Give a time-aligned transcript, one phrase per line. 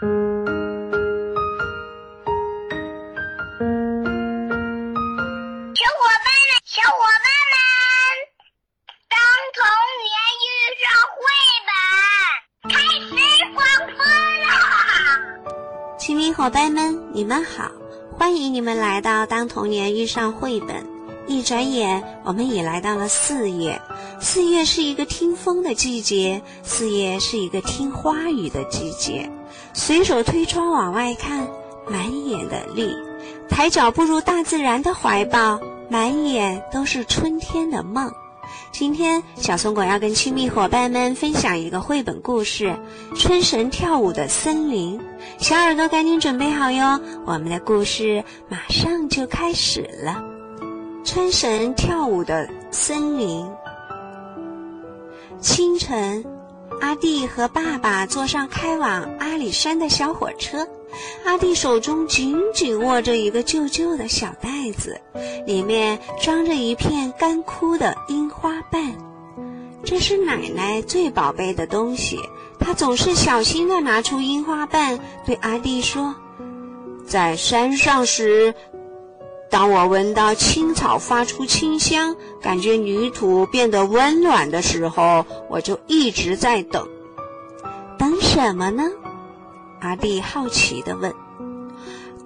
[0.00, 0.14] 小伙伴
[6.46, 7.58] 们，小伙伴们，
[9.08, 9.18] 当
[9.56, 9.58] 童
[10.06, 10.14] 年
[10.46, 10.46] 遇
[10.78, 11.18] 上绘
[11.66, 13.10] 本，开始
[13.52, 13.58] 狂
[13.96, 13.98] 欢
[14.40, 14.46] 了
[15.98, 17.68] 亲密伙伴们，你们好，
[18.16, 20.76] 欢迎你们来到《当童年遇上绘本》。
[21.26, 23.82] 一转眼，我们已来到了四月。
[24.20, 29.28] 四月是一个听风的季节，四月是一个听花语的季节。
[29.72, 31.46] 随手推窗往外看，
[31.88, 32.88] 满眼的绿；
[33.48, 38.10] 抬脚步入大自然的怀抱，满眼都是春天的梦。
[38.72, 42.74] 今天，小松果要跟亲密伙伴们分享一个绘本故事
[43.18, 44.98] 《春神跳舞的森林》。
[45.38, 50.22] 小耳朵赶紧准备好哟，我们的故事马上就开始了。
[51.04, 53.46] 春神跳舞的森林。
[55.40, 56.24] 清晨，
[56.80, 60.66] 阿弟和爸爸坐上开往阿里山的小火车。
[61.24, 65.00] 阿弟手中紧紧握着一个旧旧的小袋子，
[65.46, 68.96] 里面装着一片干枯的樱花瓣。
[69.84, 72.18] 这是奶奶最宝贝的东西，
[72.58, 76.14] 她总是小心地拿出樱花瓣，对阿弟说
[77.06, 78.54] ：“在山上时。”
[79.50, 86.86] 当我闻到青草发出清香，感觉泥土变得温暖的时候，我就一直在等。
[87.98, 88.84] 等什么呢？
[89.80, 91.14] 阿弟好奇地问。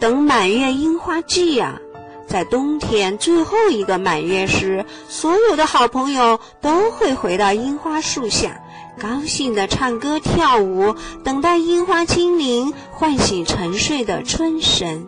[0.00, 1.80] 等满月樱花季呀，
[2.26, 8.60] 在冬天最后一个满月时，所有的好朋友都会回到樱花树下，
[8.98, 15.06] 高兴地唱歌跳舞，等待樱花精灵唤醒沉睡的春神。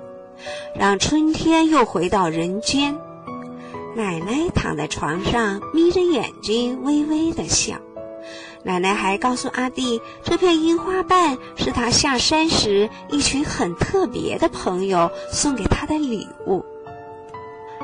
[0.74, 2.98] 让春天又回到人间。
[3.94, 7.76] 奶奶躺在床上，眯着眼睛，微微的笑。
[8.62, 16.64] 奶奶还告诉阿弟，这片樱花瓣是他下山时一群很特别的朋友送给他的礼物。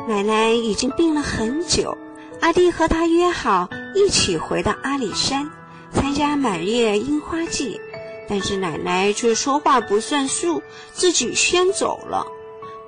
[0.09, 1.97] 奶奶已经病了很久，
[2.41, 5.51] 阿弟和他约好一起回到阿里山
[5.93, 7.79] 参加满月樱花季，
[8.27, 12.27] 但是奶奶却说话不算数，自己先走了。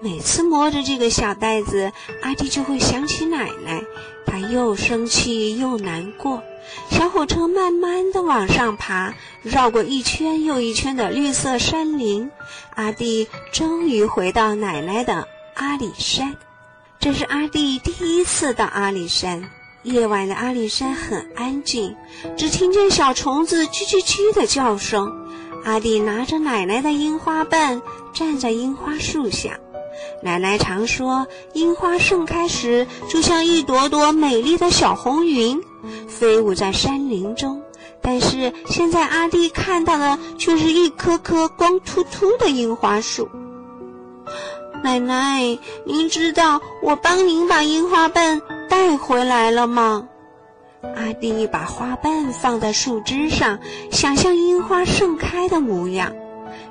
[0.03, 1.93] 每次摸着这个小袋子，
[2.23, 3.85] 阿弟就会想起奶奶，
[4.27, 6.43] 他又生气又难过。
[6.91, 9.15] 小火车慢慢的往上爬，
[9.45, 12.33] 绕过一圈又一圈的绿色山林，
[12.75, 16.35] 阿弟终于回到奶奶的阿里山。
[16.99, 19.49] 这是阿弟第一次到阿里山。
[19.85, 21.95] 夜晚的阿里山很安静，
[22.37, 25.29] 只听见小虫子叽叽叽的叫声。
[25.65, 27.81] 阿弟拿着奶奶的樱花瓣，
[28.13, 29.61] 站在樱花树下。
[30.23, 35.61] 奶奶常说，樱花盛开时就像一朵朵美丽的小红云，
[36.09, 37.63] 飞舞在山林中。
[38.01, 43.29] 但是现在阿弟看到的却是一棵棵光秃秃的樱花树。
[44.83, 50.09] 奶奶，您知道我帮您把樱花瓣带回来了吗？
[50.97, 53.61] 阿弟把花瓣放在树枝上，
[53.93, 56.13] 想象樱花盛开的模样。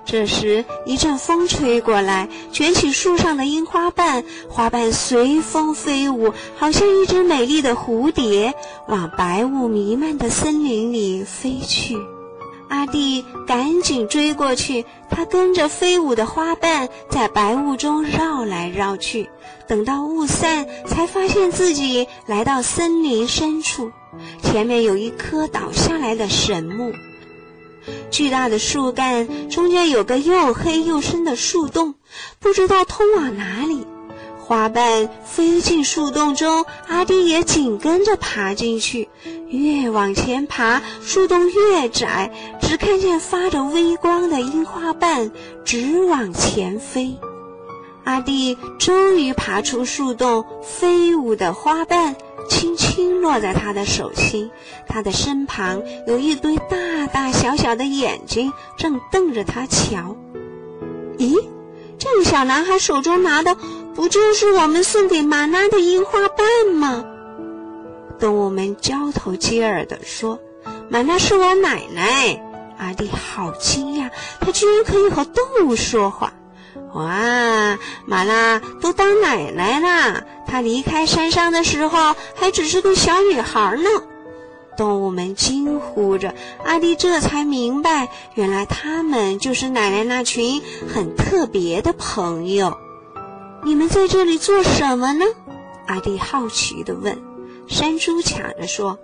[0.04, 8.54] 这时，一阵风吹过来，卷起树上的樱花瓣，花瓣随风飞舞，好像一只美丽的蝴蝶，
[8.88, 11.96] 往白雾弥漫的森林里飞去。
[12.68, 19.30] 阿弟赶紧追过去，他跟着飞舞的花瓣，在白雾中绕来绕去。
[19.68, 23.92] 等到雾散，才发现自己来到森林深处，
[24.42, 26.92] 前面有一棵倒下来的神木。
[28.10, 31.96] 巨大的树干中间有个又黑又深的树洞，
[32.40, 33.86] 不知道通往哪里。
[34.40, 39.08] 花瓣飞进树洞中，阿弟也紧跟着爬进去。
[39.48, 42.32] 越往前爬，树洞越窄，
[42.62, 45.32] 只看见发着微光的樱花瓣
[45.64, 47.18] 直往前飞。
[48.04, 52.16] 阿弟终于爬出树洞，飞舞的花瓣。
[52.50, 54.52] 轻轻落在他的手心，
[54.88, 60.16] 他的身旁有一堆大大小小的眼睛，正瞪着他瞧。
[61.18, 61.44] 咦，
[61.98, 63.56] 这个小男孩手中拿的
[63.94, 67.06] 不就是我们送给玛娜的樱花瓣吗？
[68.20, 70.40] 动物们交头接耳地说
[70.90, 72.44] ：“玛娜是我奶奶。”
[72.78, 76.31] 阿弟好惊讶，他居然可以和动物说话。
[76.94, 80.24] 哇，玛拉都当奶奶啦！
[80.48, 83.90] 她离开山上的时候还只是个小女孩呢。
[84.78, 86.34] 动物们惊呼着，
[86.64, 92.78] 阿弟这才明白，原来他们就是奶奶那群很特别的朋友。
[93.64, 95.26] 你们在这里做什么呢？
[95.88, 97.22] 阿弟好奇地问。
[97.68, 98.98] 山猪抢着说：“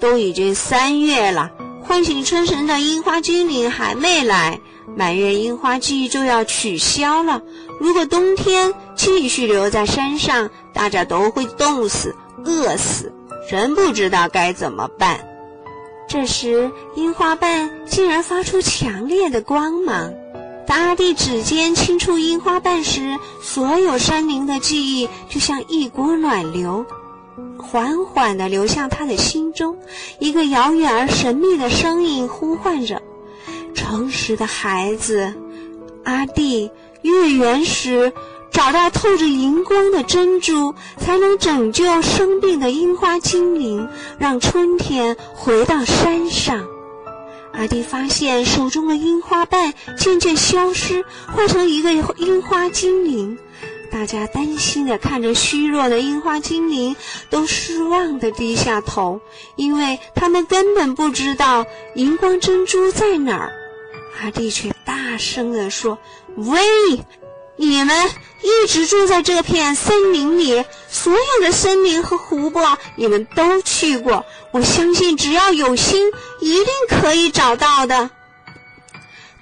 [0.00, 1.50] 都已经三月了，
[1.82, 4.60] 唤醒春神的樱花精灵还没来。”
[4.96, 7.42] 满月樱花季就要取消了。
[7.80, 12.14] 如果冬天继续留在山上，大家都会冻死、
[12.44, 13.12] 饿死，
[13.48, 15.20] 真不知道该怎么办。
[16.08, 20.12] 这时，樱花瓣竟然发出强烈的光芒。
[20.66, 26.84] 当阿弟指尖轻触樱花瓣时，所有山林的记忆就像一股暖流，
[27.58, 29.78] 缓缓地流向他的心中。
[30.18, 33.00] 一个遥远而神秘的声音呼唤着
[33.74, 35.34] ：“诚实的孩子，
[36.04, 36.70] 阿弟，
[37.02, 38.12] 月圆时
[38.50, 43.88] 找到透着荧光的珍珠，才能拯救生病的樱花精灵，
[44.18, 46.64] 让春天回到山上。”
[47.52, 51.04] 阿弟发现手中的樱花瓣渐渐消失，
[51.34, 53.38] 化成一个樱花精灵。
[53.90, 56.94] 大家担心地看着虚弱的樱花精灵，
[57.30, 59.18] 都失望地低下头，
[59.56, 63.52] 因为他们根本不知道荧光珍珠在哪儿。
[64.20, 65.98] 阿弟却大声地说
[66.36, 66.58] ：“喂！”
[67.60, 68.08] 你们
[68.42, 74.24] 一直住在这片森林里，所有的森林和湖泊你们都去过。
[74.52, 78.10] 我相信，只要有心，一定可以找到的。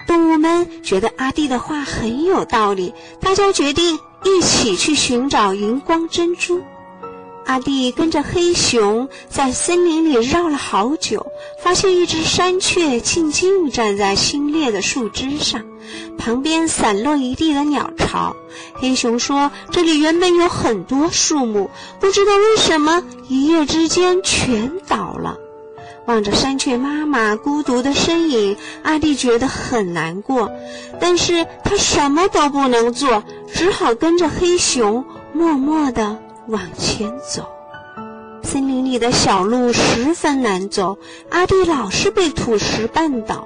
[0.07, 2.91] 动物们觉得阿弟的话很有道理，
[3.21, 6.63] 大家决定一起去寻找荧光珍珠。
[7.47, 11.25] 阿弟跟着黑熊在森林里绕了好久，
[11.63, 15.61] 发现一只山雀静静站在新裂的树枝上，
[16.17, 18.35] 旁边散落一地的鸟巢。
[18.75, 21.71] 黑熊说：“这里原本有很多树木，
[22.01, 25.37] 不知道为什么一夜之间全倒了。”
[26.05, 30.51] 望着山雀妈妈孤独的身影，阿弟觉得很难过，
[30.99, 33.23] 但是他什么都不能做，
[33.53, 36.17] 只好跟着黑熊默默地。
[36.47, 37.45] 往前走，
[38.41, 40.97] 森林里的小路十分难走。
[41.29, 43.45] 阿弟老是被土石绊倒，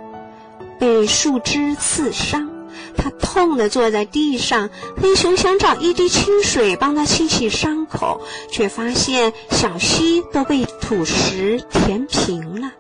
[0.80, 2.48] 被树枝刺伤，
[2.96, 4.70] 他痛得坐在地上。
[5.02, 8.22] 黑熊想找一滴清水帮他清洗伤口，
[8.52, 12.72] 却发现小溪都被土石填平了。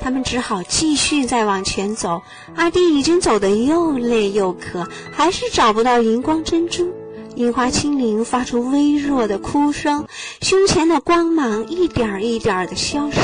[0.00, 2.22] 他们只好继续再往前走。
[2.56, 6.90] 阿弟已经走得又累又渴，还是找不到荧光珍珠。
[7.34, 10.06] 樱花精灵发出微弱的哭声，
[10.42, 13.18] 胸前的光芒一点一点的消失。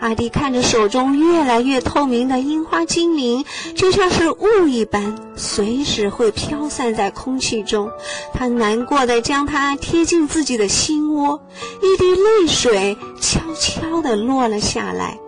[0.00, 3.44] 阿弟看着手中越来越透明的樱花精灵，
[3.74, 7.90] 就像是雾一般，随时会飘散在空气中。
[8.32, 11.40] 他难过的将它贴近自己的心窝，
[11.82, 15.18] 一滴泪水悄悄地落了下来。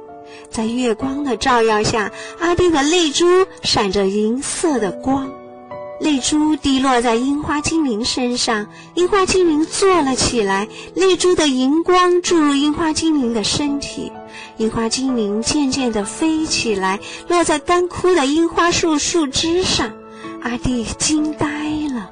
[0.50, 3.26] 在月光的照耀下，阿弟的泪珠
[3.62, 5.30] 闪着银色的光。
[6.04, 10.68] 泪珠滴落在樱花精灵身上，樱花精灵坐了起来。
[10.94, 14.12] 泪珠的荧光注入樱花精灵的身体，
[14.58, 19.90] 樱花精灵渐渐地飞起来，落在干枯的樱花树树枝上。
[20.42, 21.48] 阿弟惊呆
[21.94, 22.10] 了。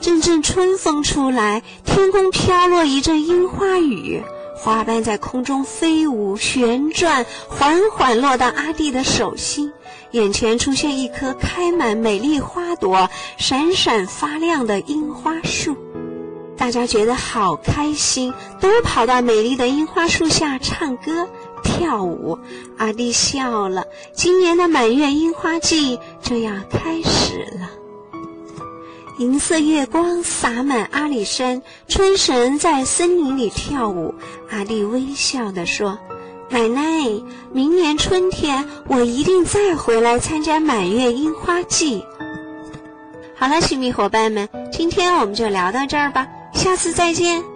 [0.00, 4.22] 阵阵春风出来，天空飘落一阵樱花雨，
[4.56, 9.72] 花瓣在空中飞舞旋转，缓缓落到阿弟的手心。
[10.12, 15.76] 眼前出现一棵开满美丽花朵、闪闪发亮的樱花树，
[16.56, 21.28] 大家觉得好开心，都跑到美丽的樱花树下唱歌
[21.62, 22.38] 跳舞。
[22.78, 27.68] 阿弟笑了，今年的满月樱花季就要开始了。
[29.18, 34.14] 银色月光洒满阿里山，春神在森林里跳舞。
[34.50, 35.98] 阿丽微笑地说。
[36.48, 36.82] 奶奶，
[37.50, 42.04] 明年春天我一定再回来参加满月樱花季。
[43.34, 47.55] 好了，亲密伙伴们，今天我们就聊到这儿吧，下次再见。